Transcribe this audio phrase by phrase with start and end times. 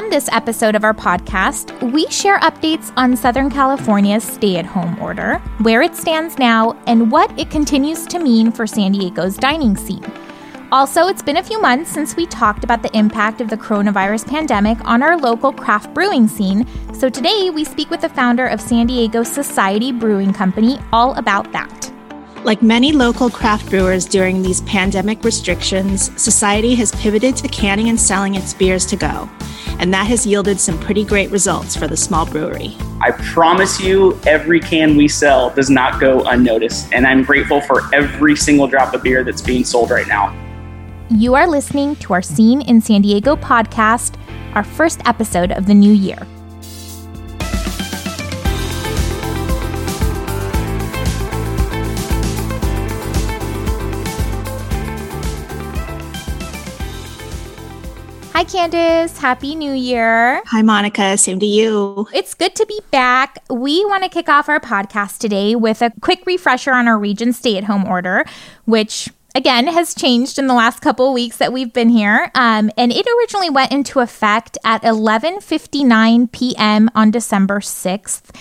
[0.00, 4.98] On this episode of our podcast, we share updates on Southern California's stay at home
[4.98, 9.76] order, where it stands now, and what it continues to mean for San Diego's dining
[9.76, 10.10] scene.
[10.72, 14.26] Also, it's been a few months since we talked about the impact of the coronavirus
[14.26, 18.58] pandemic on our local craft brewing scene, so today we speak with the founder of
[18.58, 21.89] San Diego Societe Brewing Company all about that.
[22.44, 28.00] Like many local craft brewers during these pandemic restrictions, Societe has pivoted to canning and
[28.00, 29.28] selling its beers to go
[29.80, 32.76] and that has yielded some pretty great results for the small brewery.
[33.00, 37.82] I promise you, every can we sell does not go unnoticed, and I'm grateful for
[37.94, 40.36] every single drop of beer that's being sold right now.
[41.08, 44.16] You are listening to our Scene in San Diego podcast,
[44.54, 46.26] our first episode of the new year.
[58.40, 59.18] Hi, Candace.
[59.18, 60.40] Happy New Year.
[60.46, 61.18] Hi, Monica.
[61.18, 62.08] Same to you.
[62.14, 63.36] It's good to be back.
[63.50, 67.34] We want to kick off our podcast today with a quick refresher on our region
[67.34, 68.24] stay at home order,
[68.64, 72.92] which again has changed in the last couple weeks that we've been here um, and
[72.92, 78.34] it originally went into effect at 11.59 p.m on december 6th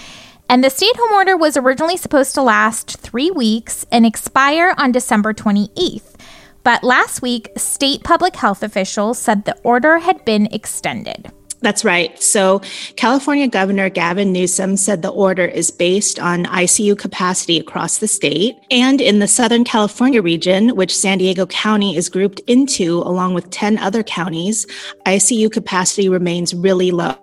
[0.50, 5.32] and the stay-at-home order was originally supposed to last three weeks and expire on december
[5.32, 6.19] 28th
[6.70, 11.32] but last week, state public health officials said the order had been extended.
[11.62, 12.22] That's right.
[12.22, 12.62] So,
[12.96, 18.56] California Governor Gavin Newsom said the order is based on ICU capacity across the state.
[18.70, 23.50] And in the Southern California region, which San Diego County is grouped into, along with
[23.50, 24.68] 10 other counties,
[25.08, 27.18] ICU capacity remains really low.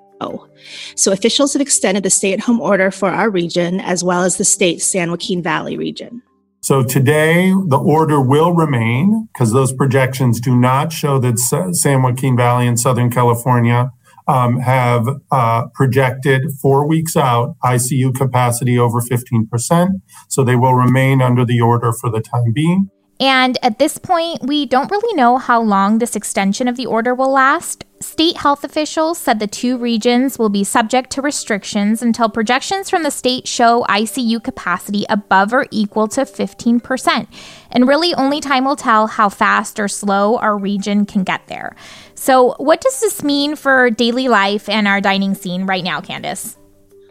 [0.96, 4.38] So, officials have extended the stay at home order for our region as well as
[4.38, 6.20] the state's San Joaquin Valley region.
[6.66, 12.36] So today, the order will remain because those projections do not show that San Joaquin
[12.36, 13.92] Valley and Southern California
[14.26, 19.90] um, have uh, projected four weeks out ICU capacity over 15%.
[20.28, 22.90] So they will remain under the order for the time being.
[23.18, 27.14] And at this point, we don't really know how long this extension of the order
[27.14, 27.84] will last.
[27.98, 33.04] State health officials said the two regions will be subject to restrictions until projections from
[33.04, 37.26] the state show ICU capacity above or equal to 15%.
[37.70, 41.74] And really, only time will tell how fast or slow our region can get there.
[42.14, 46.58] So, what does this mean for daily life and our dining scene right now, Candace?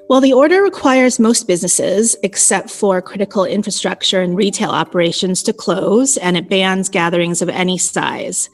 [0.07, 6.15] Well, the order requires most businesses, except for critical infrastructure and retail operations, to close,
[6.17, 8.51] and it bans gatherings of any size.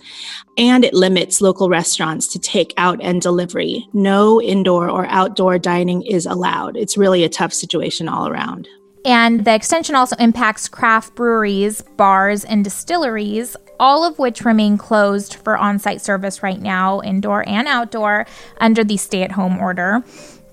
[0.57, 3.85] And it limits local restaurants to take out and delivery.
[3.91, 6.77] No indoor or outdoor dining is allowed.
[6.77, 8.69] It's really a tough situation all around.
[9.03, 15.35] And the extension also impacts craft breweries, bars, and distilleries, all of which remain closed
[15.35, 18.25] for on site service right now, indoor and outdoor,
[18.61, 20.01] under the stay at home order.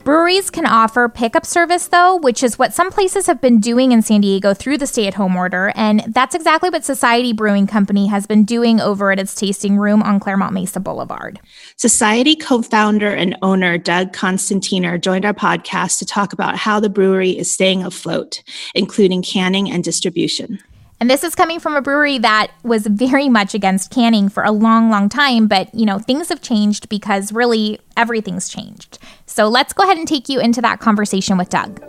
[0.04, 4.00] Breweries can offer pickup service, though, which is what some places have been doing in
[4.00, 5.72] San Diego through the stay at home order.
[5.74, 10.02] And that's exactly what Societe Brewing Company has been doing over at its tasting room
[10.02, 11.40] on Clairemont Mesa Boulevard.
[11.76, 16.88] Societe co founder and owner Doug Constantiner joined our podcast to talk about how the
[16.88, 18.42] brewery is staying afloat,
[18.74, 20.58] including canning and distribution.
[21.00, 24.50] And this is coming from a brewery that was very much against canning for a
[24.50, 25.46] long, long time.
[25.46, 28.98] But, you know, things have changed because really everything's changed.
[29.26, 31.80] So let's go ahead and take you into that conversation with Doug.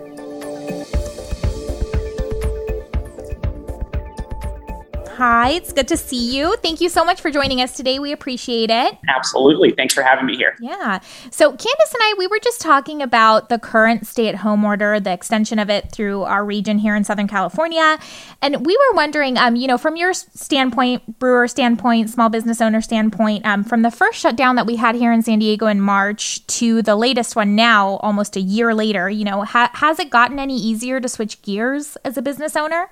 [5.19, 6.55] Hi, it's good to see you.
[6.63, 7.99] Thank you so much for joining us today.
[7.99, 8.97] We appreciate it.
[9.09, 9.71] Absolutely.
[9.71, 10.55] Thanks for having me here.
[10.61, 11.01] Yeah.
[11.29, 14.97] So, Candace and I, we were just talking about the current stay at home order,
[15.01, 17.99] the extension of it through our region here in Southern California.
[18.41, 22.79] And we were wondering, um, you know, from your standpoint, brewer standpoint, small business owner
[22.79, 26.47] standpoint, um, from the first shutdown that we had here in San Diego in March
[26.47, 30.39] to the latest one now, almost a year later, you know, ha- has it gotten
[30.39, 32.89] any easier to switch gears as a business owner?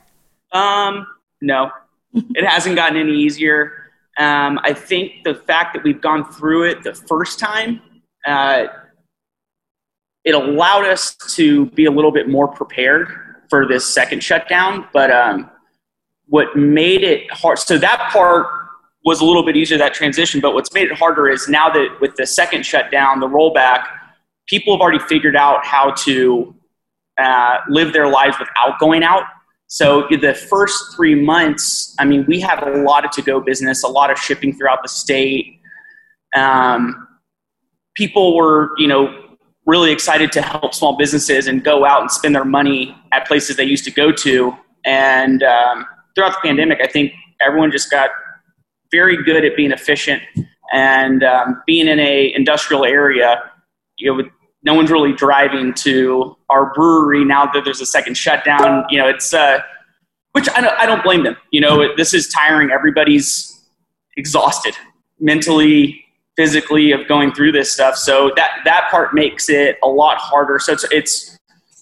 [0.51, 1.07] Um,
[1.39, 1.71] no,
[2.35, 3.91] it hasn't gotten any easier.
[4.17, 7.81] Um, I think the fact that we've gone through it the first time,
[8.25, 8.65] uh,
[10.23, 13.09] it allowed us to be a little bit more prepared
[13.49, 14.87] for this second shutdown.
[14.91, 15.51] But um,
[16.25, 18.47] what made it hard, so that part
[19.05, 20.41] was a little bit easier, that transition.
[20.41, 23.85] But what's made it harder is now that with the second shutdown, the rollback,
[24.47, 26.55] people have already figured out how to
[27.17, 29.23] uh, live their lives without going out
[29.67, 33.87] so the first three months, I mean, we had a lot of to-go business, a
[33.87, 35.59] lot of shipping throughout the state.
[36.35, 37.07] Um,
[37.95, 39.13] people were, you know,
[39.65, 43.57] really excited to help small businesses and go out and spend their money at places
[43.57, 44.55] they used to go to.
[44.85, 45.85] And um,
[46.15, 47.11] throughout the pandemic, I think
[47.41, 48.09] everyone just got
[48.89, 50.23] very good at being efficient
[50.71, 53.41] And um, being in a industrial area,
[53.97, 54.29] you know,
[54.63, 58.85] no one's really driving to our brewery now that there's a second shutdown.
[58.89, 59.59] You know, it's uh,
[60.33, 61.37] which I don't, I don't blame them.
[61.51, 62.71] You know, this is tiring.
[62.71, 63.65] Everybody's
[64.17, 64.75] exhausted
[65.19, 66.03] mentally,
[66.35, 67.95] physically of going through this stuff.
[67.95, 70.59] So that that part makes it a lot harder.
[70.59, 71.37] So it's it's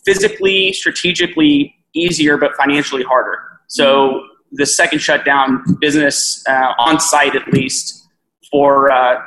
[0.05, 3.39] physically, strategically easier, but financially harder.
[3.67, 8.07] So the second shutdown, business uh, on site at least
[8.51, 9.19] for uh,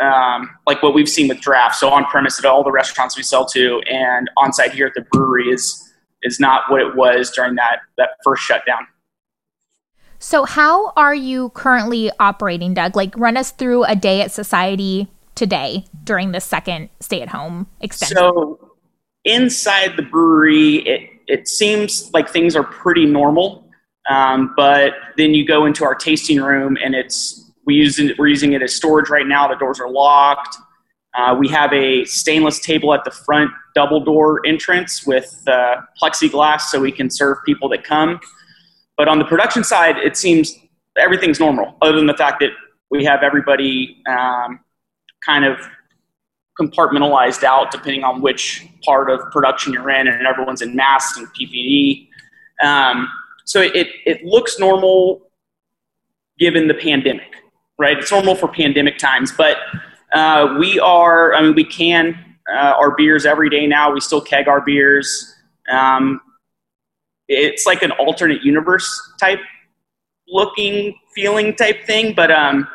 [0.00, 1.76] um, like what we've seen with draft.
[1.76, 4.94] So on premise at all the restaurants we sell to, and on site here at
[4.94, 5.86] the brewery is
[6.22, 8.86] is not what it was during that that first shutdown.
[10.18, 12.94] So how are you currently operating, Doug?
[12.94, 17.66] Like run us through a day at Societe today during the second stay at home
[17.80, 18.18] extension.
[18.18, 18.72] So
[19.24, 23.66] inside the brewery, it it seems like things are pretty normal.
[24.08, 27.39] Um, but then you go into our tasting room and it's
[27.70, 29.46] we use it, we're using it as storage right now.
[29.46, 30.56] The doors are locked.
[31.14, 36.62] Uh, we have a stainless table at the front double door entrance with uh, plexiglass
[36.62, 38.18] so we can serve people that come.
[38.96, 40.52] But on the production side, it seems
[40.98, 42.50] everything's normal, other than the fact that
[42.90, 44.58] we have everybody um,
[45.24, 45.56] kind of
[46.60, 51.28] compartmentalized out depending on which part of production you're in, and everyone's in masks and
[51.28, 52.08] PPE.
[52.64, 53.08] Um,
[53.44, 55.30] so it, it looks normal
[56.40, 57.39] given the pandemic,
[57.80, 57.96] right?
[57.98, 59.56] It's normal for pandemic times, but
[60.12, 63.90] uh, we are, I mean, we can uh, our beers every day now.
[63.90, 65.34] We still keg our beers.
[65.72, 66.20] Um,
[67.26, 68.86] it's like an alternate universe
[69.18, 69.40] type
[70.28, 72.68] looking, feeling type thing, but um,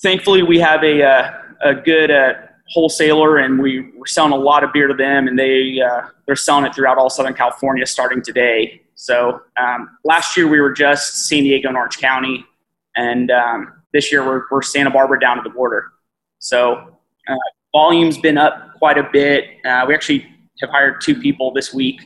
[0.00, 2.34] thankfully we have a, a, uh, a good uh,
[2.68, 6.36] wholesaler and we, we're selling a lot of beer to them and they, uh, they're
[6.36, 8.82] selling it throughout all Southern California starting today.
[8.94, 12.44] So um, last year we were just San Diego and Orange County,
[12.96, 15.86] and um, this year we're, we're Santa Barbara down to the border.
[16.38, 16.98] So
[17.28, 17.34] uh,
[17.72, 19.44] volume's been up quite a bit.
[19.64, 20.26] Uh, we actually
[20.60, 22.00] have hired two people this week.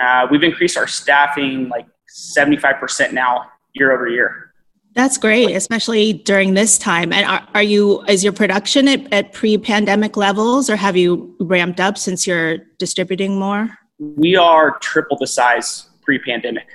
[0.00, 4.52] Uh, we've increased our staffing like 75% now year over year.
[4.94, 7.12] That's great, especially during this time.
[7.12, 11.36] And are, are you, is your production at, at pre pandemic levels or have you
[11.38, 13.70] ramped up since you're distributing more?
[14.00, 16.66] We are triple the size pre-pandemic.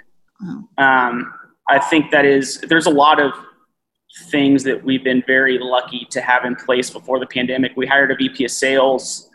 [0.41, 0.63] Oh.
[0.77, 1.33] Um,
[1.69, 3.33] I think that is there's a lot of
[4.17, 7.73] things that we've been very lucky to have in place before the pandemic.
[7.75, 9.29] We hired a VP of sales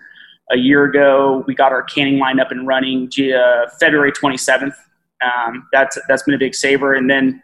[0.50, 1.44] a year ago.
[1.46, 4.74] We got our canning line up and running uh, February 27th.
[5.22, 6.94] Um, that's that's been a big saver.
[6.94, 7.42] And then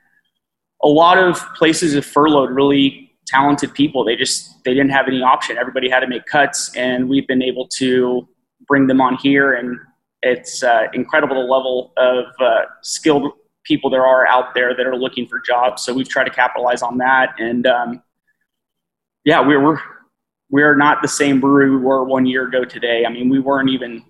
[0.82, 4.04] a lot of places have furloughed really talented people.
[4.04, 5.58] They just they didn't have any option.
[5.58, 8.26] Everybody had to make cuts, and we've been able to
[8.66, 9.78] bring them on here and
[10.26, 13.32] it's uh, incredible the level of uh, skilled
[13.66, 15.82] people there are out there that are looking for jobs.
[15.82, 17.34] So we've tried to capitalize on that.
[17.38, 18.02] And um,
[19.24, 19.78] yeah, we we're
[20.50, 23.04] we're not the same brewery we were one year ago today.
[23.04, 24.04] I mean, we weren't even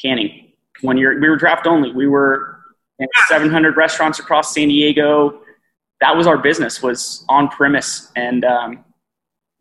[0.00, 1.18] canning one year.
[1.20, 1.92] We were draft only.
[1.92, 2.58] We were
[2.98, 5.40] in 700 restaurants across San Diego.
[6.00, 8.84] That was our business was on premise, and um,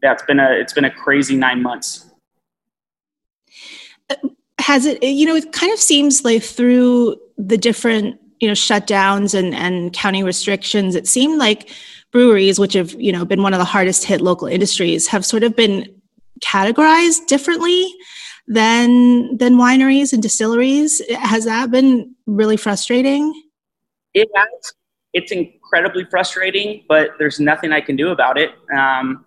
[0.01, 2.11] yeah, it's been a it's been a crazy nine months
[4.61, 9.33] has it you know it kind of seems like through the different you know shutdowns
[9.33, 11.69] and and county restrictions it seemed like
[12.11, 15.43] breweries which have you know been one of the hardest hit local industries have sort
[15.43, 15.87] of been
[16.41, 17.87] categorized differently
[18.47, 21.01] than than wineries and distilleries.
[21.09, 23.33] Has that been really frustrating?
[24.13, 24.73] It has.
[25.13, 28.51] It's incredibly frustrating but there's nothing i can do about it.
[28.75, 29.25] Um,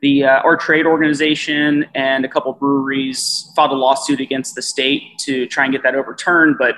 [0.00, 5.02] the uh, our trade organization and a couple breweries filed a lawsuit against the state
[5.20, 6.74] to try and get that overturned, but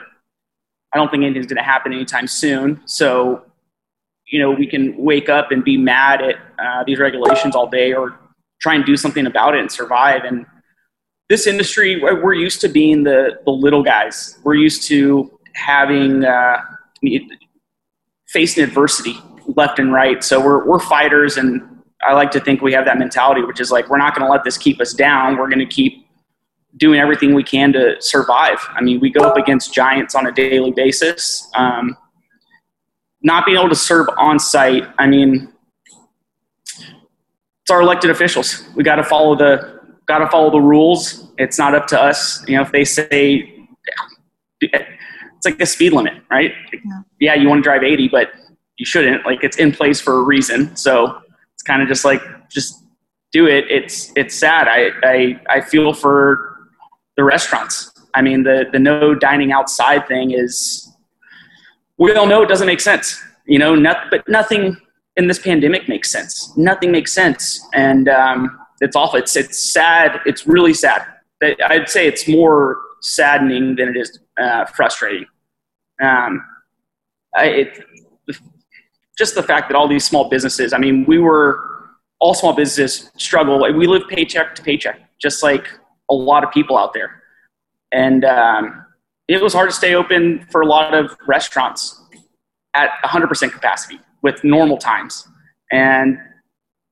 [0.96, 2.80] I don't think anything's going to happen anytime soon.
[2.86, 3.44] So,
[4.28, 7.92] you know, we can wake up and be mad at uh, these regulations all day,
[7.92, 8.18] or
[8.62, 10.24] try and do something about it and survive.
[10.24, 10.46] And
[11.28, 14.38] this industry, we're used to being the the little guys.
[14.42, 16.62] We're used to having uh,
[18.28, 19.18] facing adversity
[19.54, 20.24] left and right.
[20.24, 21.60] So we're we're fighters and
[22.02, 24.30] I like to think we have that mentality, which is like, we're not going to
[24.30, 25.36] let this keep us down.
[25.36, 26.05] We're going to keep
[26.76, 28.58] doing everything we can to survive.
[28.70, 31.48] I mean, we go up against giants on a daily basis.
[31.54, 31.96] Um,
[33.22, 35.52] not being able to serve on site, I mean,
[37.66, 38.64] it's our elected officials.
[38.76, 41.32] We got to follow the got to follow the rules.
[41.36, 42.46] It's not up to us.
[42.48, 43.52] You know, if they say
[44.60, 46.52] it's like a speed limit, right?
[46.72, 48.30] Yeah, yeah you want to drive 80, but
[48.78, 49.26] you shouldn't.
[49.26, 50.76] Like it's in place for a reason.
[50.76, 51.20] So
[51.54, 52.84] it's kind of just like just
[53.32, 53.64] do it.
[53.68, 54.68] It's it's sad.
[54.68, 56.45] I I I feel for
[57.16, 57.92] the restaurants.
[58.14, 60.90] I mean the the no dining outside thing is
[61.98, 63.22] we all know it doesn't make sense.
[63.46, 64.76] You know, not, but nothing
[65.16, 66.56] in this pandemic makes sense.
[66.56, 69.18] Nothing makes sense, and um, it's awful.
[69.18, 70.20] It's it's sad.
[70.26, 71.06] It's really sad.
[71.42, 75.26] I'd say it's more saddening than it is uh, frustrating.
[76.02, 76.44] Um,
[77.34, 77.84] I, it,
[79.16, 80.72] just the fact that all these small businesses.
[80.72, 81.62] I mean, we were
[82.18, 83.60] all small businesses struggle.
[83.74, 85.68] We live paycheck to paycheck, just like
[86.10, 87.22] a lot of people out there,
[87.92, 88.86] and um,
[89.28, 92.00] it was hard to stay open for a lot of restaurants
[92.74, 95.26] at 100% capacity with normal times.
[95.72, 96.18] And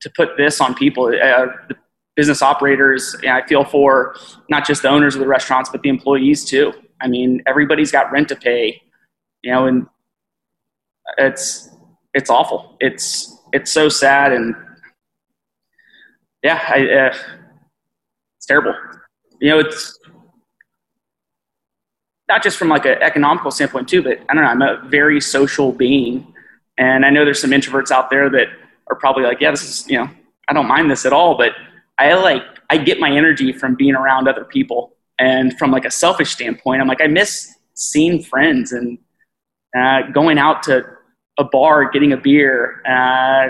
[0.01, 1.75] to put this on people, uh, the
[2.15, 4.15] business operators, I feel for
[4.49, 6.73] not just the owners of the restaurants, but the employees too.
[7.01, 8.81] I mean, everybody's got rent to pay,
[9.43, 9.87] you know, and
[11.17, 11.69] it's
[12.13, 12.77] it's awful.
[12.79, 14.55] It's it's so sad, and
[16.41, 17.17] yeah, I, uh,
[18.37, 18.73] it's terrible.
[19.45, 19.99] You know, it's
[22.27, 24.49] not just from like an economical standpoint too, but I don't know.
[24.49, 26.33] I'm a very social being,
[26.79, 28.47] and I know there's some introverts out there that
[28.87, 30.09] are probably like, yeah, this is you know,
[30.47, 31.51] I don't mind this at all, but
[31.99, 35.91] I like I get my energy from being around other people, and from like a
[35.91, 38.97] selfish standpoint, I'm like I miss seeing friends and
[39.77, 40.83] uh, going out to
[41.37, 43.49] a bar, getting a beer, uh,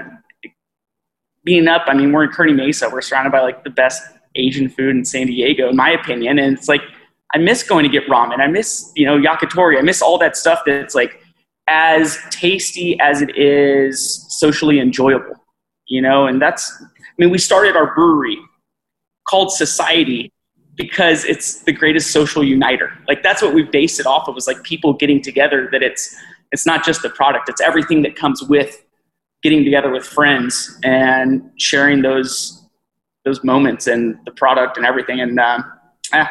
[1.45, 1.83] being up.
[1.87, 2.89] I mean, we're in Kearny Mesa.
[2.89, 4.01] We're surrounded by like the best
[4.35, 6.81] Asian food in San Diego, in my opinion, and it's like
[7.33, 8.39] I miss going to get ramen.
[8.39, 9.77] I miss, you know, yakitori.
[9.77, 11.21] I miss all that stuff that's like
[11.67, 15.35] as tasty as it is socially enjoyable,
[15.87, 16.85] you know, and that's, I
[17.17, 18.37] mean, we started our brewery
[19.27, 20.31] called Societe
[20.75, 22.91] because it's the greatest social uniter.
[23.07, 26.15] Like that's what we based it off of was like people getting together that it's,
[26.51, 28.83] it's not just the product, it's everything that comes with
[29.41, 32.64] getting together with friends and sharing those,
[33.25, 35.19] those moments and the product and everything.
[35.19, 35.65] And, um,
[36.13, 36.29] yeah,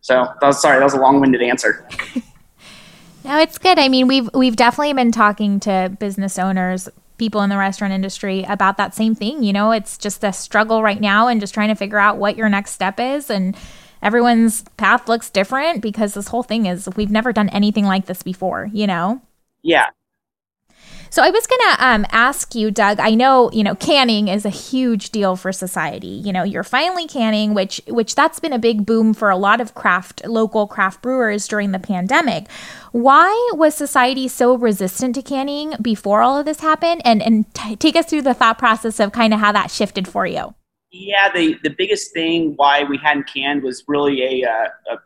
[0.00, 1.88] so that was sorry, that was a long-winded answer.
[3.24, 3.78] no, it's good.
[3.78, 8.44] I mean, we've we've definitely been talking to business owners, people in the restaurant industry
[8.44, 9.42] about that same thing.
[9.42, 12.36] You know, it's just a struggle right now and just trying to figure out what
[12.36, 13.56] your next step is and
[14.02, 18.22] everyone's path looks different because this whole thing is we've never done anything like this
[18.22, 19.22] before, you know?
[19.62, 19.86] Yeah.
[21.14, 22.98] So I was going to um, ask you, Doug.
[22.98, 26.08] I know you know canning is a huge deal for Societe.
[26.08, 29.60] You know, you're finally canning, which which that's been a big boom for a lot
[29.60, 32.50] of craft local craft brewers during the pandemic.
[32.90, 37.00] Why was Societe so resistant to canning before all of this happened?
[37.04, 40.08] And and t- take us through the thought process of kind of how that shifted
[40.08, 40.52] for you.
[40.90, 44.96] Yeah, the the biggest thing why we hadn't canned was really a, uh, a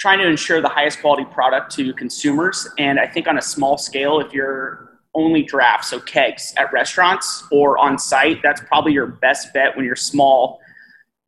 [0.00, 2.66] trying to ensure the highest quality product to consumers.
[2.78, 7.44] And I think on a small scale, if you're only draft, so kegs at restaurants
[7.52, 10.58] or on site, that's probably your best bet when you're small.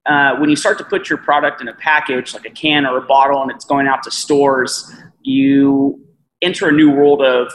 [0.06, 2.96] Uh, when you start to put your product in a package, like a can or
[2.98, 6.00] a bottle, and it's going out to stores, you
[6.40, 7.52] enter a new world of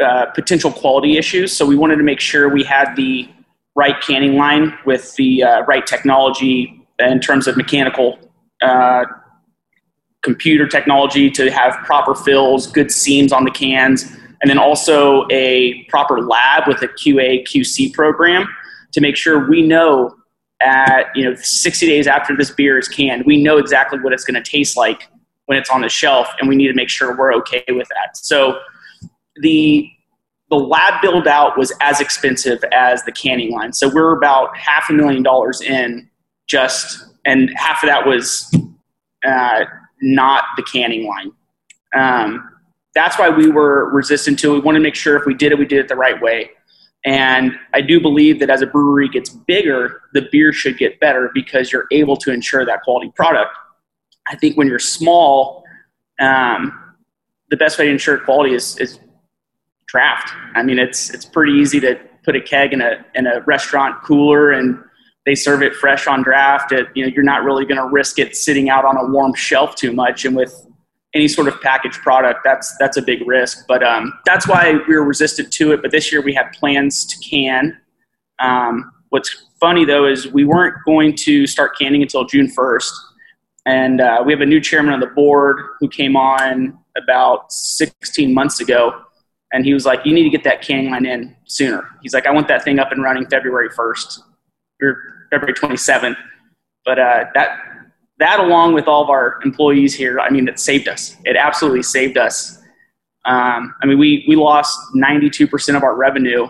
[0.00, 1.56] uh, potential quality issues.
[1.56, 3.28] So we wanted to make sure we had the
[3.74, 8.18] right canning line with the uh, right technology in terms of mechanical
[8.62, 9.04] uh,
[10.22, 14.04] computer technology to have proper fills, good seams on the cans,
[14.40, 18.46] and then also a proper lab with a QA QC program
[18.92, 20.14] to make sure we know
[20.60, 24.24] at you know 60 days after this beer is canned, we know exactly what it's
[24.24, 25.08] going to taste like
[25.46, 28.16] when it's on the shelf, and we need to make sure we're okay with that.
[28.16, 28.58] So
[29.40, 29.90] the
[30.50, 33.72] the lab build out was as expensive as the canning line.
[33.72, 36.10] So we're about half a million dollars in
[36.46, 38.54] just, and half of that was
[39.26, 39.64] uh,
[40.02, 41.32] not the canning line.
[41.94, 42.48] Um,
[42.94, 44.54] that's why we were resistant to it.
[44.54, 46.50] We wanted to make sure if we did it, we did it the right way.
[47.04, 51.30] And I do believe that as a brewery gets bigger, the beer should get better
[51.34, 53.56] because you're able to ensure that quality product.
[54.28, 55.64] I think when you're small,
[56.20, 56.94] um,
[57.50, 59.00] the best way to ensure quality is, is
[59.86, 60.32] draft.
[60.54, 64.02] I mean, it's it's pretty easy to put a keg in a in a restaurant
[64.02, 64.78] cooler and
[65.24, 66.72] they serve it fresh on draft.
[66.72, 69.34] It, you know, you're not really going to risk it sitting out on a warm
[69.34, 70.24] shelf too much.
[70.24, 70.66] And with
[71.14, 73.66] any sort of packaged product, that's that's a big risk.
[73.68, 75.82] But um, that's why we were resistant to it.
[75.82, 77.78] But this year we had plans to can.
[78.38, 82.92] Um, what's funny though is we weren't going to start canning until June 1st,
[83.66, 88.34] and uh, we have a new chairman of the board who came on about 16
[88.34, 88.92] months ago.
[89.54, 92.26] And he was like, "You need to get that canning line in sooner." He's like,
[92.26, 94.18] "I want that thing up and running February 1st."
[94.82, 96.16] Or February 27th.
[96.84, 97.58] But uh, that
[98.18, 101.16] that along with all of our employees here, I mean, it saved us.
[101.24, 102.58] It absolutely saved us.
[103.24, 106.48] Um, I mean, we we lost 92% of our revenue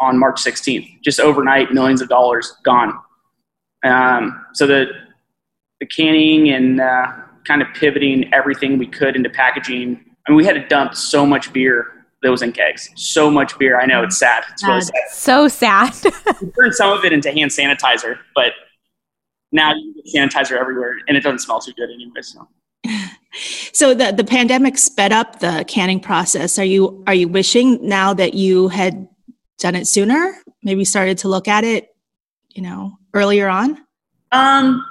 [0.00, 2.98] on March 16th, just overnight, millions of dollars gone.
[3.84, 4.86] Um, so the
[5.80, 7.12] the canning and uh,
[7.44, 10.04] kind of pivoting everything we could into packaging.
[10.26, 12.90] I mean, we had to dump so much beer that was in kegs.
[12.94, 13.80] So much beer.
[13.80, 14.44] I know it's sad.
[14.52, 14.94] It's really sad.
[15.10, 15.94] So sad.
[16.40, 18.52] we turned some of it into hand sanitizer, but
[19.50, 22.22] now you get sanitizer everywhere, and it doesn't smell too good anyway.
[22.22, 22.48] So.
[23.72, 26.58] So the the pandemic sped up the canning process.
[26.58, 29.08] Are you are you wishing now that you had
[29.58, 30.36] done it sooner?
[30.62, 31.88] Maybe started to look at it,
[32.50, 33.78] you know, earlier on.
[34.32, 34.84] Um,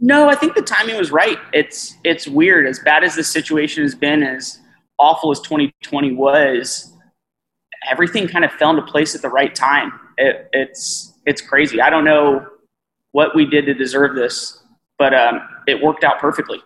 [0.00, 1.38] no, I think the timing was right.
[1.52, 2.66] It's it's weird.
[2.66, 4.60] As bad as the situation has been, as
[4.98, 6.92] awful as 2020 was,
[7.90, 9.92] everything kind of fell into place at the right time.
[10.16, 11.80] It, it's it's crazy.
[11.80, 12.46] I don't know
[13.12, 14.62] what we did to deserve this,
[14.98, 16.62] but um, it worked out perfectly.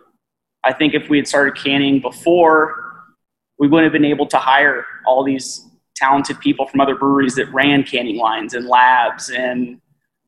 [0.65, 2.89] I think if we had started canning before,
[3.59, 5.65] we wouldn't have been able to hire all these
[5.97, 9.81] talented people from other breweries that ran canning lines and labs, and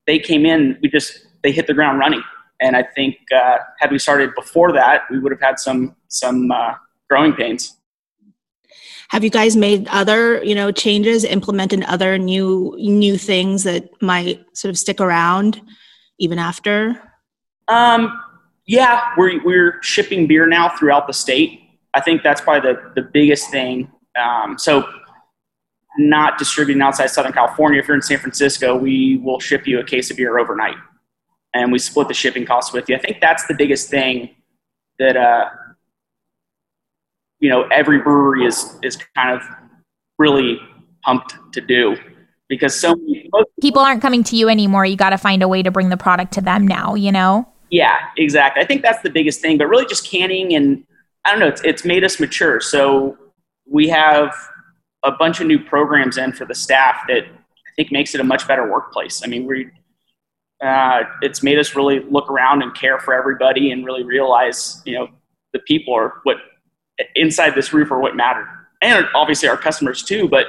[0.06, 0.78] they came in.
[0.82, 2.22] We just they hit the ground running,
[2.60, 6.50] and I think uh, had we started before that, we would have had some some
[6.50, 6.74] uh,
[7.08, 7.76] growing pains.
[9.10, 14.44] Have you guys made other you know changes, implemented other new new things that might
[14.56, 15.60] sort of stick around
[16.18, 17.00] even after?
[17.68, 18.20] Um,
[18.66, 21.60] yeah, we're, we're shipping beer now throughout the state.
[21.94, 23.90] I think that's probably the, the biggest thing.
[24.20, 24.88] Um, so,
[25.98, 27.80] not distributing outside Southern California.
[27.80, 30.76] If you're in San Francisco, we will ship you a case of beer overnight,
[31.52, 32.94] and we split the shipping costs with you.
[32.94, 34.36] I think that's the biggest thing
[35.00, 35.48] that uh,
[37.40, 39.42] you know every brewery is is kind of
[40.18, 40.58] really
[41.02, 41.96] pumped to do
[42.48, 43.30] because so many
[43.60, 44.84] people aren't coming to you anymore.
[44.84, 46.94] You got to find a way to bring the product to them now.
[46.94, 47.48] You know.
[47.70, 48.62] Yeah, exactly.
[48.62, 50.84] I think that's the biggest thing, but really just canning and
[51.24, 52.60] I don't know, it's, it's made us mature.
[52.60, 53.16] So
[53.66, 54.34] we have
[55.04, 58.24] a bunch of new programs in for the staff that I think makes it a
[58.24, 59.22] much better workplace.
[59.24, 59.68] I mean, we,
[60.64, 64.94] uh, it's made us really look around and care for everybody and really realize, you
[64.94, 65.08] know,
[65.52, 66.36] the people are what
[67.14, 68.48] inside this roof are what matter.
[68.82, 70.46] And obviously our customers too, but,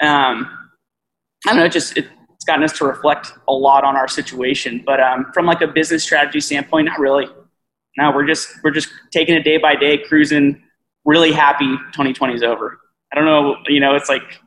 [0.00, 0.48] um,
[1.46, 2.06] I don't know, just, it,
[2.44, 4.82] it's gotten us to reflect a lot on our situation.
[4.84, 7.26] But um, from like a business strategy standpoint, not really.
[7.96, 10.62] No, we're just we're just taking it day by day, cruising.
[11.06, 12.78] Really happy 2020 is over.
[13.12, 14.40] I don't know, you know, it's like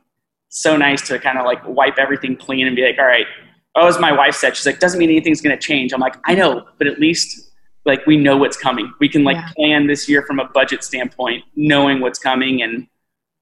[0.48, 3.26] so nice to kind of like wipe everything clean and be like, all right.
[3.74, 5.92] Oh, as my wife said, she's like, doesn't mean anything's going to change.
[5.92, 7.47] I'm like, I know, but at least
[7.84, 8.92] like we know what's coming.
[9.00, 9.48] We can like yeah.
[9.56, 12.86] plan this year from a budget standpoint, knowing what's coming and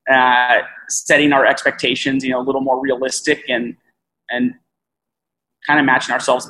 [0.09, 3.77] uh, setting our expectations, you know, a little more realistic and
[4.31, 4.55] and
[5.67, 6.49] kind of matching ourselves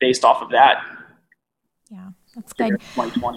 [0.00, 0.82] based off of that.
[2.36, 2.78] That's good.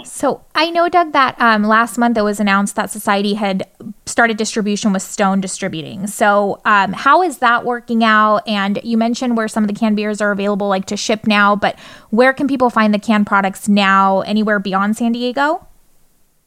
[0.05, 3.65] So I know, Doug, that um, last month it was announced that Societe had
[4.05, 6.05] started distribution with Stone Distributing.
[6.07, 8.45] So um, how is that working out?
[8.45, 11.55] And you mentioned where some of the canned beers are available, like to ship now,
[11.55, 14.19] but where can people find the canned products now?
[14.21, 15.65] Anywhere beyond San Diego?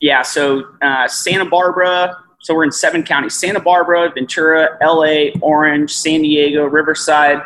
[0.00, 5.90] Yeah, so uh, Santa Barbara, so we're in seven counties Santa Barbara, Ventura, LA, Orange,
[5.90, 7.40] San Diego, Riverside,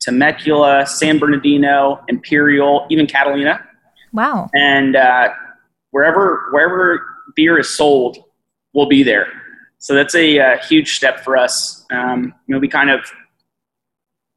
[0.00, 3.67] Temecula, San Bernardino, Imperial, even Catalina.
[4.12, 4.48] Wow.
[4.54, 5.28] And uh,
[5.90, 7.02] wherever, wherever
[7.34, 8.18] beer is sold,
[8.72, 9.28] we'll be there.
[9.78, 11.84] So that's a, uh, huge step for us.
[11.90, 13.00] Um, you know, we kind of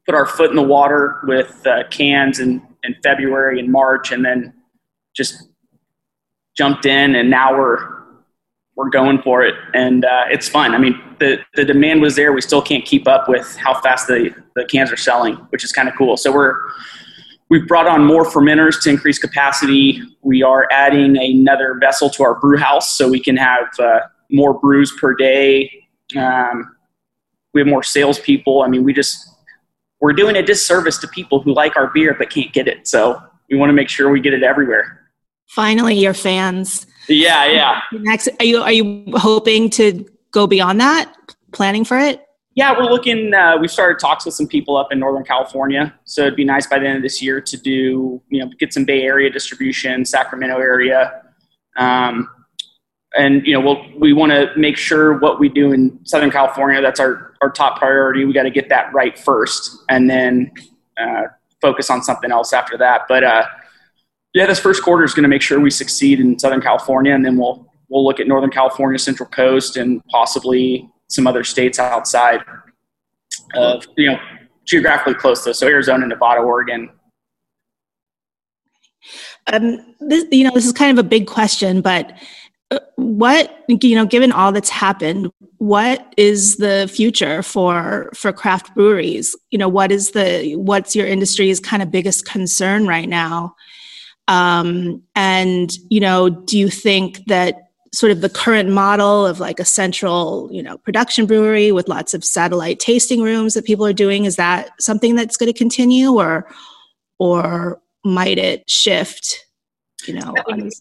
[0.06, 4.24] put our foot in the water with uh, cans in, in February and March, and
[4.24, 4.52] then
[5.14, 5.48] just
[6.56, 8.02] jumped in, and now we're
[8.74, 10.74] we're going for it, and uh, it's fun.
[10.74, 12.32] I mean, the the demand was there.
[12.32, 15.72] We still can't keep up with how fast the the cans are selling, which is
[15.72, 16.16] kind of cool.
[16.16, 16.56] So we're
[17.52, 20.00] we've brought on more fermenters to increase capacity.
[20.22, 24.58] We are adding another vessel to our brew house so we can have uh, more
[24.58, 25.70] brews per day.
[26.16, 26.74] Um,
[27.52, 28.62] we have more salespeople.
[28.62, 29.28] I mean, we just
[30.00, 32.88] we're doing a disservice to people who like our beer but can't get it.
[32.88, 35.10] So we want to make sure we get it everywhere.
[35.48, 37.80] Finally, your fans yeah, yeah.
[37.92, 41.12] Next, are you are you hoping to go beyond that?
[41.52, 42.24] Planning for it?
[42.54, 43.32] Yeah, we're looking.
[43.32, 46.66] Uh, we started talks with some people up in Northern California, so it'd be nice
[46.66, 50.04] by the end of this year to do, you know, get some Bay Area distribution,
[50.04, 51.22] Sacramento area,
[51.78, 52.28] um,
[53.16, 56.82] and you know, we'll, we want to make sure what we do in Southern California.
[56.82, 58.26] That's our our top priority.
[58.26, 60.52] We got to get that right first, and then
[61.00, 61.22] uh,
[61.62, 63.02] focus on something else after that.
[63.08, 63.46] But uh,
[64.34, 67.24] yeah, this first quarter is going to make sure we succeed in Southern California, and
[67.24, 72.40] then we'll we'll look at Northern California, Central Coast, and possibly some other states outside
[73.54, 74.18] of you know
[74.64, 75.54] geographically close to.
[75.54, 76.90] So Arizona, Nevada, Oregon.
[79.52, 82.16] Um, this, you know, this is kind of a big question, but
[82.70, 88.74] uh, what you know, given all that's happened, what is the future for for craft
[88.74, 89.36] breweries?
[89.50, 93.54] You know, what is the what's your industry's kind of biggest concern right now?
[94.28, 99.60] Um, and, you know, do you think that sort of the current model of like
[99.60, 103.92] a central, you know, production brewery with lots of satellite tasting rooms that people are
[103.92, 104.24] doing?
[104.24, 106.46] Is that something that's going to continue, or
[107.18, 109.46] or might it shift?
[110.06, 110.72] You know, I think,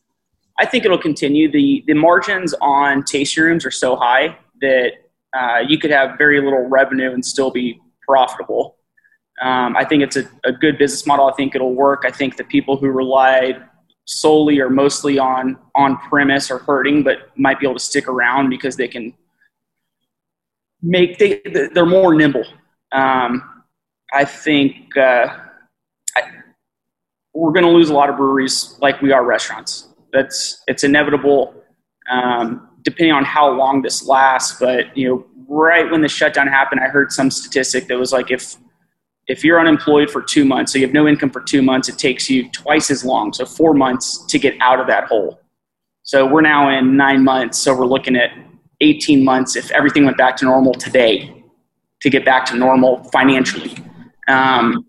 [0.59, 1.51] I think it'll continue.
[1.51, 4.91] the The margins on tasting rooms are so high that
[5.37, 8.77] uh, you could have very little revenue and still be profitable.
[9.41, 11.27] Um, I think it's a, a good business model.
[11.27, 12.03] I think it'll work.
[12.05, 13.63] I think the people who relied
[14.11, 18.49] solely or mostly on on premise or hurting, but might be able to stick around
[18.49, 19.13] because they can
[20.81, 21.41] make they
[21.73, 22.45] they're more nimble.
[22.91, 23.63] Um,
[24.13, 25.37] I think uh,
[26.17, 26.21] I,
[27.33, 29.87] we're going to lose a lot of breweries like we are restaurants.
[30.11, 31.55] That's it's inevitable.
[32.09, 36.81] Um, depending on how long this lasts, but you know, right when the shutdown happened,
[36.81, 38.57] I heard some statistic that was like if
[39.27, 41.97] if you're unemployed for two months, so you have no income for two months, it
[41.97, 45.39] takes you twice as long, so four months to get out of that hole.
[46.03, 48.31] So we're now in nine months, so we're looking at
[48.81, 51.43] 18 months if everything went back to normal today
[52.01, 53.77] to get back to normal financially.
[54.27, 54.85] Um,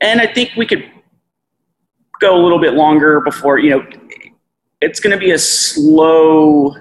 [0.00, 0.90] and I think we could
[2.20, 3.86] go a little bit longer before, you know,
[4.80, 6.74] it's going to be a slow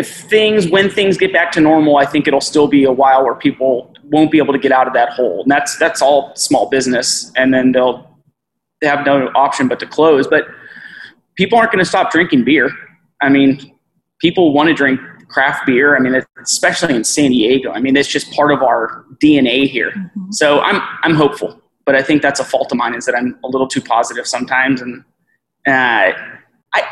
[0.00, 3.20] if things when things get back to normal i think it'll still be a while
[3.24, 5.42] where people won't be able to get out of that hole.
[5.42, 7.32] And that's that's all small business.
[7.36, 8.08] And then they'll
[8.80, 10.26] they have no option but to close.
[10.26, 10.44] But
[11.36, 12.70] people aren't going to stop drinking beer.
[13.22, 13.74] I mean
[14.20, 15.96] people want to drink craft beer.
[15.96, 17.70] I mean especially in san diego.
[17.70, 19.90] I mean it's just part of our dna here.
[19.90, 20.32] Mm-hmm.
[20.32, 21.60] so i'm i'm hopeful.
[21.86, 24.26] But i think that's a fault of mine is that i'm a little too positive
[24.26, 24.80] sometimes.
[24.80, 25.04] And
[25.66, 26.12] uh,
[26.74, 26.82] i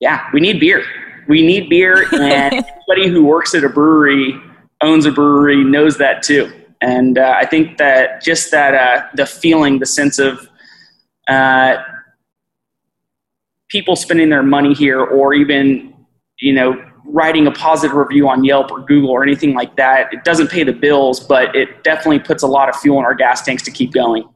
[0.00, 0.84] yeah we need beer
[1.28, 2.52] we need beer, and
[2.88, 4.40] anybody who works at a brewery,
[4.80, 6.52] owns a brewery, knows that too.
[6.80, 10.48] And uh, I think that just that uh, the feeling, the sense of
[11.28, 11.76] uh,
[13.68, 15.94] people spending their money here, or even
[16.38, 20.24] you know writing a positive review on Yelp or Google or anything like that, it
[20.24, 23.42] doesn't pay the bills, but it definitely puts a lot of fuel in our gas
[23.42, 24.28] tanks to keep going.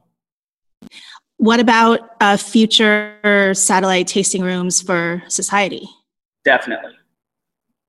[1.37, 5.87] What about uh, future satellite tasting rooms for Societe?
[6.47, 6.93] Definitely.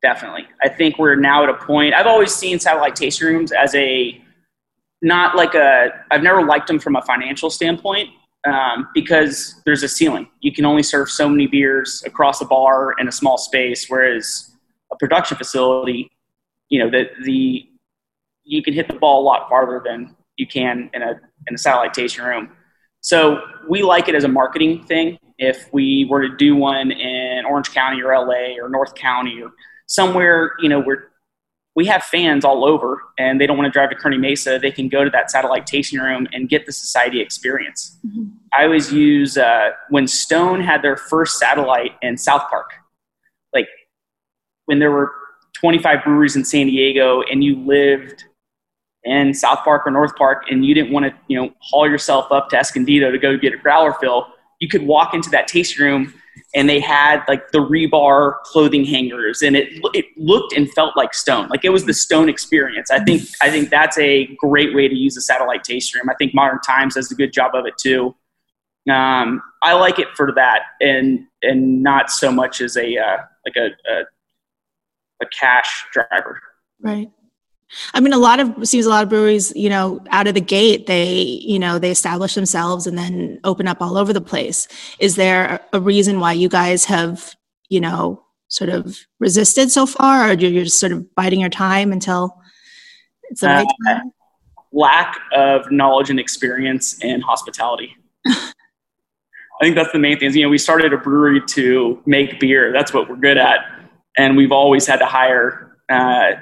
[0.03, 0.49] Definitely.
[0.61, 1.95] I think we're now at a point.
[1.95, 4.21] I've always seen satellite tasting rooms as a
[5.01, 8.09] not like a, I've never liked them from a financial standpoint
[8.53, 10.29] um, because there's a ceiling.
[10.41, 14.51] You can only serve so many beers across a bar in a small space, whereas
[14.91, 16.11] a production facility,
[16.69, 17.69] you know, the, the,
[18.43, 21.59] you can hit the ball a lot farther than you can in a, in a
[21.59, 22.51] satellite tasting room.
[23.03, 25.17] So we like it as a marketing thing.
[25.39, 29.51] If we were to do one in Orange County or LA or North County or
[29.87, 31.11] somewhere, you know, where
[31.79, 34.73] we have fans all over and they don't want to drive to Kearny Mesa, they
[34.73, 37.97] can go to that satellite tasting room and get the Societe experience.
[38.05, 38.25] Mm-hmm.
[38.53, 42.73] I always use uh, when Stone had their first satellite in South Park,
[43.55, 43.69] like
[44.67, 45.13] when there were
[45.55, 48.25] 25 breweries in San Diego and you lived
[49.05, 52.33] in South Park or North Park and you didn't want to, you know, haul yourself
[52.33, 54.27] up to Escondido to go get a growler fill,
[54.61, 56.15] you could walk into that tasting room
[56.55, 61.15] and they had like the rebar clothing hangers and it it looked and felt like
[61.15, 61.49] stone.
[61.49, 62.91] Like it was the stone experience.
[62.91, 66.09] I think i think that's a great way to use a satellite tasting room.
[66.11, 68.15] I think modern times does a good job of it too.
[68.91, 73.57] Um, i like it for that and and not so much as a uh, like
[73.57, 74.03] a, a
[75.21, 76.41] a cash driver.
[76.81, 77.11] Right
[77.93, 80.41] I mean, a lot of seems a lot of breweries, you know, out of the
[80.41, 84.69] gate, they, you know, they establish themselves and then open up all over the place.
[84.99, 87.35] Is there a reason why you guys have,
[87.69, 91.93] you know, sort of resisted so far, or you're just sort of biding your time
[91.93, 92.41] until
[93.25, 94.13] it's the right uh, time?
[94.73, 97.95] Lack of knowledge and experience in hospitality.
[98.27, 100.33] I think that's the main thing.
[100.33, 102.73] You know, we started a brewery to make beer.
[102.73, 103.61] That's what we're good at,
[104.17, 105.77] and we've always had to hire.
[105.91, 106.33] Uh,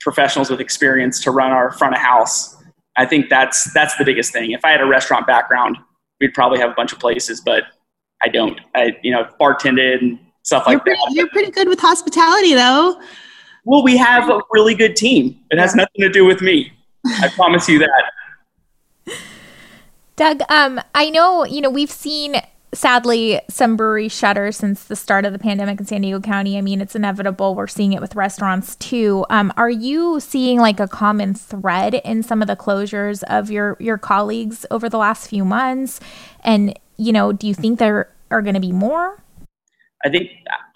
[0.00, 2.56] professionals with experience to run our front of house.
[2.96, 4.52] I think that's that's the biggest thing.
[4.52, 5.78] If I had a restaurant background,
[6.20, 7.64] we'd probably have a bunch of places, but
[8.22, 8.60] I don't.
[8.74, 11.14] I you know bartended and stuff like you're pretty, that.
[11.14, 13.00] You're pretty good with hospitality, though.
[13.64, 15.38] Well, we have a really good team.
[15.50, 16.72] It has nothing to do with me.
[17.06, 19.12] I promise you that.
[20.16, 22.36] Doug, um, I know you know we've seen
[22.72, 26.56] sadly some breweries shutter since the start of the pandemic in San Diego County.
[26.56, 27.54] I mean, it's inevitable.
[27.54, 29.26] We're seeing it with restaurants too.
[29.30, 33.76] Um, are you seeing like a common thread in some of the closures of your
[33.80, 36.00] your colleagues over the last few months?
[36.44, 39.22] And you know, do you think there are going to be more?
[40.04, 40.30] I think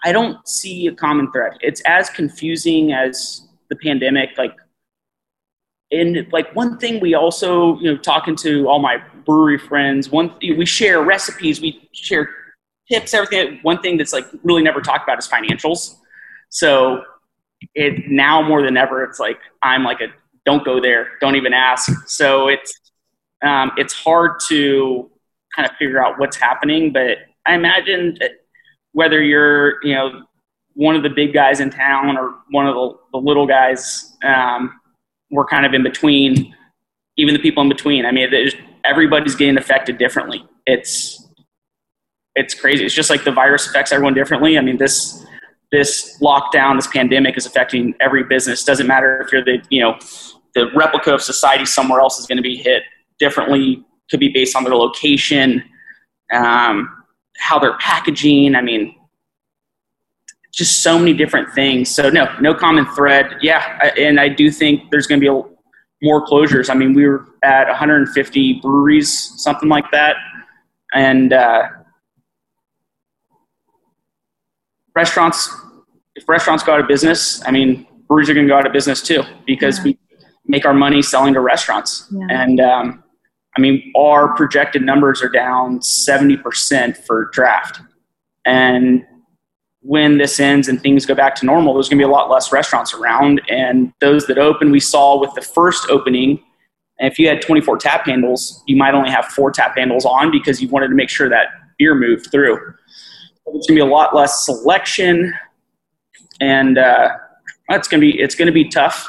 [0.04, 1.52] I don't see a common thread.
[1.60, 4.30] It's as confusing as the pandemic.
[4.36, 4.54] Like,
[5.90, 10.10] and like one thing we also, you know, talking to all my brewery friends.
[10.10, 12.28] One, we share recipes, we share
[12.90, 13.60] tips, everything.
[13.62, 15.96] One thing that's like really never talked about is financials.
[16.50, 17.02] So
[17.74, 20.08] it now more than ever, it's like I'm like a
[20.44, 21.90] don't go there, don't even ask.
[22.08, 22.78] So it's
[23.42, 25.10] um, it's hard to
[25.54, 26.92] kind of figure out what's happening.
[26.92, 28.32] But I imagine that
[28.92, 30.24] whether you're you know
[30.74, 34.80] one of the big guys in town or one of the, the little guys, um,
[35.30, 36.54] we're kind of in between.
[37.16, 38.04] Even the people in between.
[38.04, 38.28] I mean,
[38.84, 40.44] everybody's getting affected differently.
[40.66, 41.28] It's
[42.36, 42.84] it's crazy.
[42.84, 44.58] It's just like the virus affects everyone differently.
[44.58, 45.24] I mean, this
[45.72, 48.64] this lockdown, this pandemic is affecting every business.
[48.64, 49.98] Doesn't matter if you're the you know
[50.54, 52.82] the replica of Societe somewhere else is going to be hit
[53.18, 53.84] differently.
[54.10, 55.64] Could be based on their location,
[56.32, 57.04] um,
[57.38, 58.54] how they're packaging.
[58.54, 58.94] I mean,
[60.52, 61.88] just so many different things.
[61.88, 63.36] So no, no common thread.
[63.40, 65.53] Yeah, and I do think there's going to be a,
[66.02, 66.70] more closures.
[66.70, 70.16] I mean, we were at 150 breweries, something like that,
[70.92, 71.68] and uh,
[74.94, 75.50] restaurants,
[76.14, 78.72] if restaurants go out of business, I mean, breweries are going to go out of
[78.72, 79.84] business too because yeah.
[79.84, 79.98] we
[80.46, 82.06] make our money selling to restaurants.
[82.10, 82.26] Yeah.
[82.30, 83.04] And um,
[83.56, 87.80] I mean, our projected numbers are down 70% for draft.
[88.44, 89.04] And
[89.84, 92.30] when this ends and things go back to normal, there's going to be a lot
[92.30, 93.42] less restaurants around.
[93.50, 96.42] And those that open, we saw with the first opening,
[96.98, 100.62] if you had 24 tap handles, you might only have four tap handles on because
[100.62, 102.54] you wanted to make sure that beer moved through.
[103.46, 105.34] It's going to be a lot less selection,
[106.40, 107.10] and uh,
[107.68, 109.06] it's going to be it's going to be tough.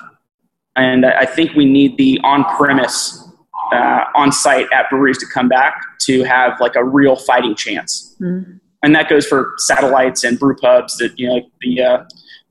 [0.76, 3.30] And I think we need the on-premise,
[3.72, 8.14] uh, on-site at breweries to come back to have like a real fighting chance.
[8.20, 8.58] Mm-hmm.
[8.84, 12.04] And that goes for satellites and brew pubs that you know like the uh,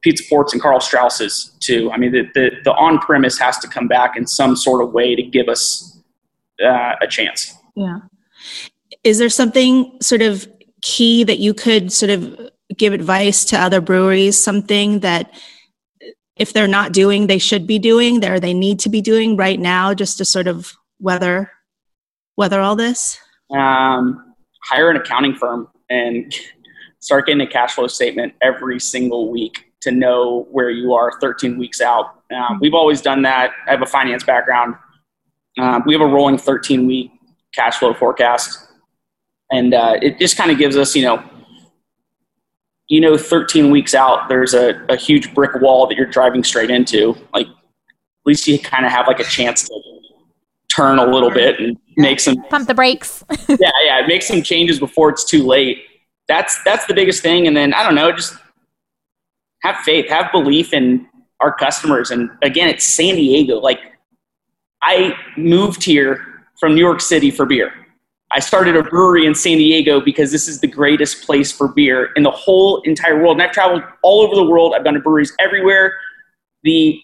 [0.05, 1.91] Pizza Ports and Karl Strausses too.
[1.93, 5.15] I mean, the, the, the on-premise has to come back in some sort of way
[5.17, 5.99] to give us
[6.63, 7.55] uh, a chance.
[7.75, 8.01] Yeah.
[9.03, 10.47] Is there something sort of
[10.83, 15.33] key that you could sort of give advice to other breweries, something that
[16.37, 19.59] if they're not doing, they should be doing, there they need to be doing right
[19.59, 21.51] now, just to sort of weather
[22.37, 23.19] weather all this?
[23.51, 24.35] Um,
[24.65, 26.35] hire an accounting firm and
[27.01, 31.59] start getting a cash flow statement every single week to know where you are 13
[31.59, 32.23] weeks out.
[32.35, 33.51] Um, we've always done that.
[33.66, 34.77] I have a finance background.
[35.59, 37.11] Um, we have a rolling 13 week
[37.55, 38.64] cash flow forecast
[39.51, 41.23] and uh, it just kind of gives us, you know,
[42.88, 46.70] you know, 13 weeks out, there's a, a huge brick wall that you're driving straight
[46.70, 47.16] into.
[47.33, 49.81] Like, at least you kind of have like a chance to
[50.75, 53.25] turn a little bit and make some pump the brakes.
[53.49, 55.79] yeah, yeah, make some changes before it's too late.
[56.29, 57.47] That's that's the biggest thing.
[57.47, 58.35] And then I don't know, just
[59.63, 61.07] have faith, have belief in
[61.41, 62.11] our customers.
[62.11, 63.59] And again, it's San Diego.
[63.59, 63.81] Like,
[64.83, 67.73] I moved here from New York City for beer.
[68.31, 72.11] I started a brewery in San Diego because this is the greatest place for beer
[72.17, 73.37] in the whole entire world.
[73.37, 74.75] And I've traveled all over the world.
[74.75, 75.95] I've gone to breweries everywhere.
[76.63, 77.01] The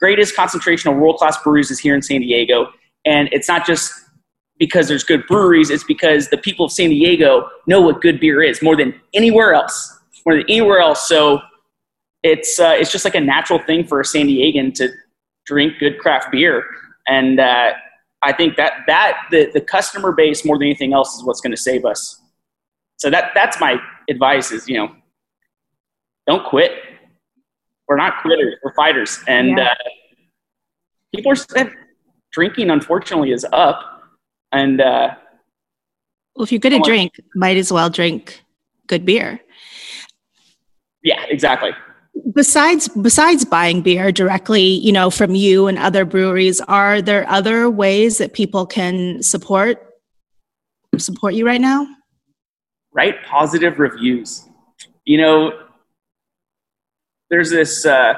[0.00, 2.72] greatest concentration of world class breweries is here in San Diego.
[3.04, 3.92] And it's not just
[4.58, 8.42] because there's good breweries, it's because the people of San Diego know what good beer
[8.42, 9.98] is more than anywhere else.
[10.24, 11.08] More than anywhere else.
[11.08, 11.40] So
[12.22, 14.88] it's, uh, it's just like a natural thing for a San Diegan to
[15.46, 16.64] drink good craft beer.
[17.08, 17.72] And uh,
[18.22, 21.50] I think that that the, the customer base more than anything else is what's going
[21.50, 22.20] to save us.
[22.96, 24.94] So that that's my advice is you know
[26.26, 26.72] don't quit.
[27.88, 28.54] We're not quitters.
[28.62, 29.64] We're fighters, and yeah.
[29.64, 29.74] uh,
[31.14, 31.36] people are
[32.32, 32.70] drinking.
[32.70, 33.80] Unfortunately, is up,
[34.50, 35.14] and uh,
[36.34, 38.42] well, if you're going to drink, might as well drink
[38.86, 39.40] good beer.
[41.02, 41.72] Yeah, exactly
[42.34, 47.70] besides besides buying beer directly you know from you and other breweries are there other
[47.70, 49.78] ways that people can support
[50.98, 51.86] support you right now
[52.92, 54.46] write positive reviews
[55.04, 55.52] you know
[57.30, 58.14] there's this uh,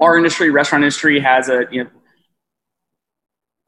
[0.00, 1.90] our industry restaurant industry has a you know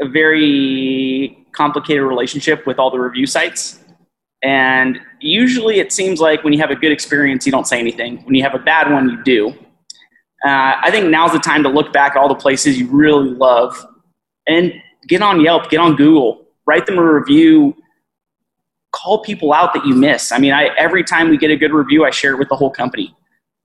[0.00, 3.80] a very complicated relationship with all the review sites
[4.42, 8.24] and usually it seems like when you have a good experience, you don't say anything.
[8.24, 9.50] When you have a bad one, you do.
[10.46, 13.28] Uh, I think now's the time to look back at all the places you really
[13.28, 13.86] love
[14.46, 14.72] and
[15.06, 17.76] get on Yelp, get on Google, write them a review,
[18.92, 20.32] call people out that you miss.
[20.32, 22.56] I mean, I, every time we get a good review, I share it with the
[22.56, 23.14] whole company.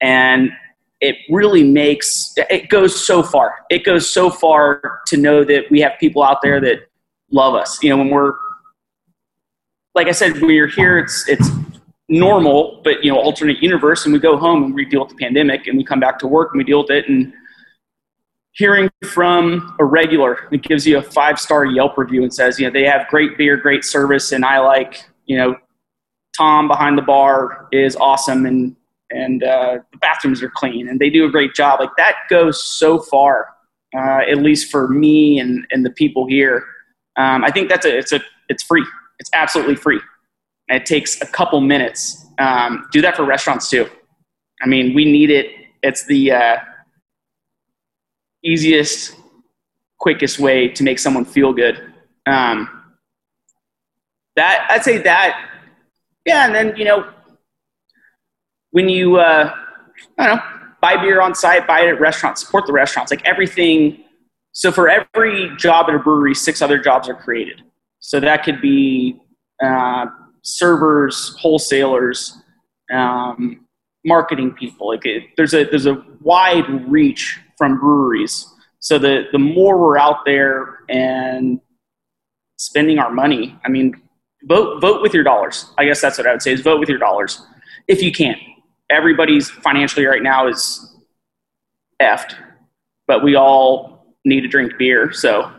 [0.02, 0.52] And
[1.06, 3.66] it really makes it goes so far.
[3.70, 6.88] It goes so far to know that we have people out there that
[7.32, 7.82] love us.
[7.84, 8.34] You know, when we're
[9.94, 11.50] like I said, when you're here, it's it's
[12.10, 15.16] normal, but you know, alternate universe, and we go home and we deal with the
[15.16, 17.32] pandemic, and we come back to work and we deal with it, and
[18.52, 22.66] hearing from a regular that gives you a five star Yelp review and says, you
[22.66, 25.56] know, they have great beer, great service, and I like, you know,
[26.36, 28.76] Tom behind the bar is awesome and
[29.16, 31.80] and uh, the bathrooms are clean and they do a great job.
[31.80, 33.50] Like that goes so far,
[33.96, 36.66] uh, at least for me and, and the people here.
[37.16, 38.86] Um, I think that's a it's a it's free.
[39.20, 40.02] It's absolutely free.
[40.68, 42.26] And it takes a couple minutes.
[42.40, 43.90] Um, do that for restaurants too.
[44.62, 45.52] I mean, we need it.
[45.82, 46.58] It's the uh,
[48.44, 49.16] easiest,
[50.00, 51.94] quickest way to make someone feel good.
[52.26, 52.70] Um,
[54.36, 55.50] that I'd say that,
[56.26, 56.46] yeah.
[56.46, 57.10] And then you know,
[58.76, 59.56] when you uh,
[60.18, 60.44] I don't know,
[60.82, 63.10] buy beer on site, buy it at restaurants, support the restaurants.
[63.10, 64.04] Like everything.
[64.52, 67.62] So for every job at a brewery, six other jobs are created.
[68.00, 69.22] So that could be
[69.64, 70.08] uh,
[70.42, 72.38] servers, wholesalers,
[72.92, 73.66] um,
[74.04, 74.90] marketing people.
[74.90, 78.46] Like it, there's a there's a wide reach from breweries.
[78.80, 81.62] So the the more we're out there and
[82.58, 84.02] spending our money, I mean,
[84.44, 85.72] vote vote with your dollars.
[85.78, 87.42] I guess that's what I would say is vote with your dollars
[87.88, 88.36] if you can.
[88.90, 90.96] Everybody's financially right now is
[92.02, 92.36] effed,
[93.08, 95.12] but we all need to drink beer.
[95.12, 95.52] So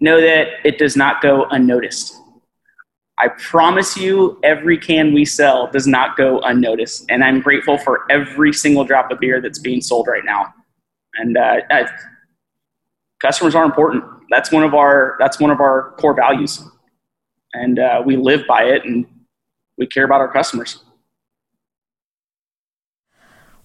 [0.00, 2.14] know that it does not go unnoticed.
[3.20, 7.06] I promise you, every can we sell does not go unnoticed.
[7.08, 10.54] And I'm grateful for every single drop of beer that's being sold right now.
[11.14, 11.88] And uh, uh,
[13.20, 14.04] customers are important.
[14.30, 16.62] That's one of our that's one of our core values,
[17.54, 19.06] and uh, we live by it, and
[19.78, 20.84] we care about our customers.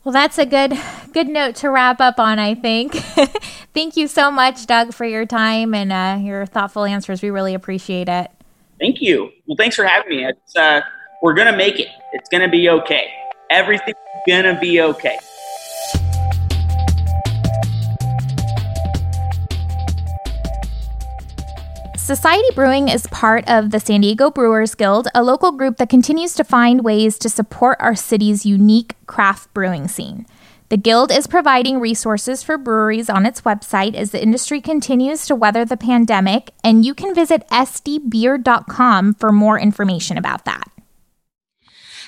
[0.04, 0.78] Well, that's a good
[1.14, 2.40] good note to wrap up on.
[2.40, 2.94] I think.
[3.74, 7.22] Thank you so much, Doug, for your time and uh, your thoughtful answers.
[7.22, 8.30] We really appreciate it.
[8.80, 9.32] Thank you.
[9.48, 10.32] Well, thanks for having me.
[10.56, 10.82] Uh,
[11.22, 11.88] we're going to make it.
[12.12, 13.08] It's going to be okay.
[13.50, 13.96] Everything's
[14.28, 15.18] going to be okay.
[22.04, 26.34] Societe Brewing is part of the San Diego Brewers Guild, a local group that continues
[26.34, 30.26] to find ways to support our city's unique craft brewing scene.
[30.68, 35.36] The Guild is providing resources for breweries on its website as the industry continues to
[35.36, 40.73] weather the pandemic, and you can visit sdbeer.com for more information about that.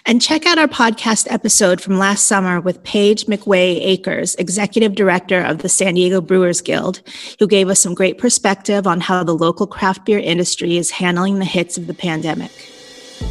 [0.07, 5.41] And check out our podcast episode from last summer with Paige McWey Acers, Executive Director
[5.41, 7.01] of the San Diego Brewers Guild,
[7.39, 11.39] who gave us some great perspective on how the local craft beer industry is handling
[11.39, 12.51] the hits of the pandemic.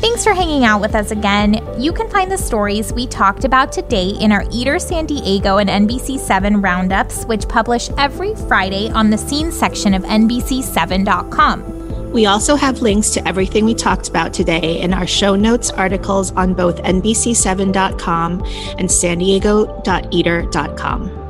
[0.00, 1.62] Thanks for hanging out with us again.
[1.80, 5.70] You can find the stories we talked about today in our Eater San Diego and
[5.70, 11.83] NBC7 roundups, which publish every Friday on the scene section of NBC7.com.
[12.14, 16.30] We also have links to everything we talked about today in our show notes articles
[16.32, 18.42] on both NBC7.com
[18.78, 21.20] and San Diego.eater.com.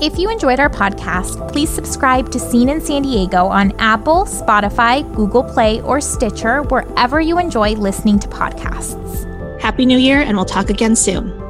[0.00, 5.02] If you enjoyed our podcast, please subscribe to Scene in San Diego on Apple, Spotify,
[5.14, 9.60] Google Play, or Stitcher, wherever you enjoy listening to podcasts.
[9.60, 11.47] Happy New Year, and we'll talk again soon.